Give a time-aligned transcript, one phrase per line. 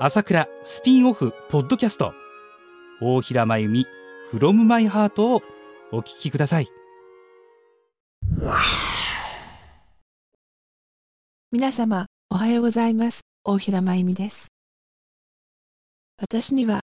[0.00, 2.14] 朝倉スピンオフポッドキャスト
[3.00, 3.86] 大平真由美
[4.32, 5.42] from my heart を
[5.90, 6.68] お聞きください
[11.50, 13.22] 皆様、おはようございます。
[13.42, 14.52] 大平真由美です。
[16.16, 16.82] 私には、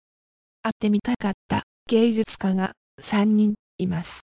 [0.63, 4.21] 会ってみたかった芸術家が3人います。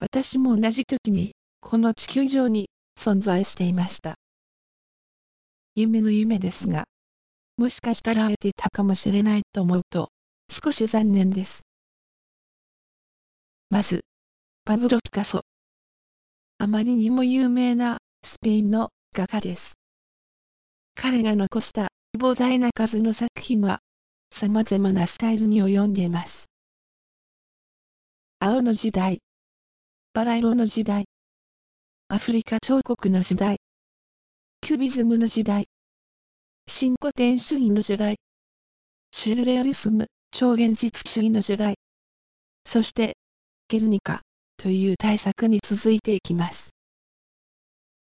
[0.00, 4.16] 私も同じ時に、この地球上に存在していました。
[5.76, 6.86] 夢の夢ですが、
[7.56, 10.10] もしかしたら会えていたかもしれないと思うと、
[10.50, 11.62] 少し残念です。
[13.70, 14.00] まず、
[14.64, 15.42] パブロ・ピカソ。
[16.58, 19.74] あまりにも有名なスペインの画家です。
[20.96, 21.88] 彼が残した
[22.18, 23.78] 膨大な数の作品は、
[24.30, 26.46] 様々なスタイルに及んでいます。
[28.40, 29.20] 青の時代、
[30.12, 31.04] バラ色の時代、
[32.08, 33.58] アフリカ彫刻の時代、
[34.60, 35.66] キュビズムの時代、
[36.66, 38.16] 新古典主義の時代、
[39.12, 41.76] シュルレアリスム、超現実主義の時代、
[42.64, 43.16] そして、
[43.68, 44.22] ゲルニカ
[44.56, 46.74] という大作に続いていきます。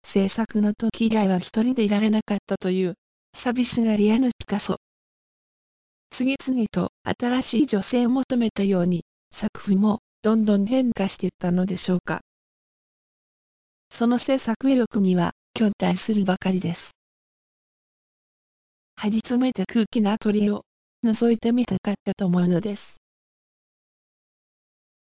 [0.04, 2.96] 制作の時以外は一人でいられなかったという
[3.34, 4.78] 寂しがり屋のピカソ。
[6.10, 12.22] 次々と新しい女性を求めたように作風もどんどん変化していったのでしょうか。
[13.90, 16.97] その制作意欲には驚嘆するばかりです。
[19.00, 20.64] 張り詰めた空気のアトリを
[21.06, 22.98] 覗いてみたかったと思うのです。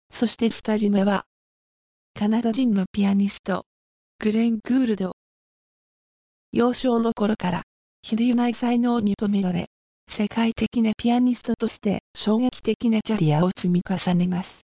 [0.10, 1.26] そして二人目は、
[2.16, 3.66] カナダ人のピアニスト、
[4.18, 5.16] グレン・グールド。
[6.52, 7.62] 幼少の頃から、
[8.02, 9.68] 比類ない才能を認められ、
[10.10, 14.62] 世界的なピアニストとして衝撃的なキャリアを積み重ねます。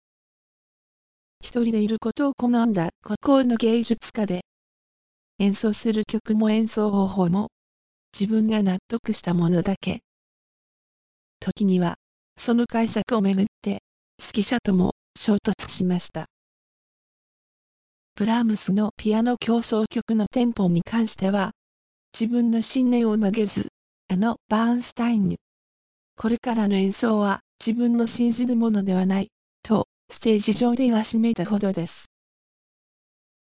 [1.40, 4.42] 一人でいることを好んだ孤高の芸術家で、
[5.38, 7.48] 演奏する曲も演奏方法も、
[8.12, 10.02] 自分が納得したものだけ。
[11.40, 11.96] 時には、
[12.36, 13.82] その解釈をめぐって、
[14.20, 16.26] 指揮者とも衝突しました。
[18.16, 21.52] ブラームスのピアノ競争曲のテンポに関しては、
[22.18, 23.68] 自分の信念を曲げず、
[24.08, 25.38] あのバーンスタインに、
[26.16, 29.28] これからの演奏は自分の信じるものではない、
[29.62, 32.10] とステージ上で言わしめいたほどです。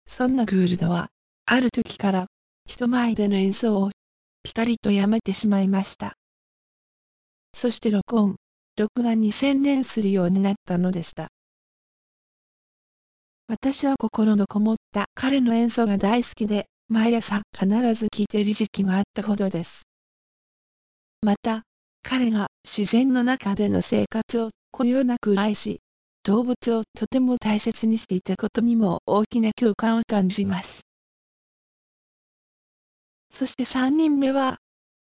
[0.06, 1.10] そんなグールドは、
[1.46, 2.28] ある時から
[2.68, 3.92] 人前での演奏を
[4.48, 6.16] ピタリとやめてしまいました。
[7.54, 8.38] そして録音、
[8.78, 11.28] 録画に専念するようになったのでした。
[13.50, 19.84] 私は心のこもった彼の演奏が大好きで、毎朝必ず聴いている時期があったほどです。
[21.22, 21.64] また、
[22.02, 25.82] 彼が自然の中での生活をこよなく愛し、
[26.24, 30.77] 動物をとても大切にしていたことにも大きな共感を感じます。
[33.38, 34.58] そして3人目は、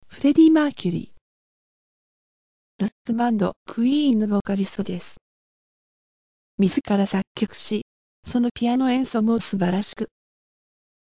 [0.08, 2.82] フレディ・マーキュリー。
[2.82, 5.18] ロックバンド、クイーンのボーカリストです。
[6.58, 7.82] 自ら作曲し、
[8.24, 10.08] そのピアノ演奏も素晴らしく、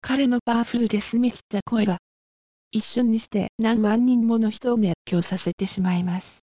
[0.01, 1.99] 彼のパワフルで澄み切った声は、
[2.71, 6.47] 一瞬にして何万人もの人を熱狂させてしまいます。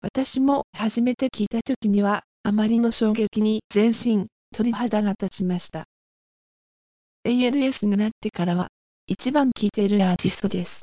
[0.00, 5.84] 私も初めて聞いた時には、あまりの衝撃に全身鳥肌が立ちました。
[7.26, 8.68] ALS になってからは、
[9.12, 10.82] 一番聴いているアーティストです。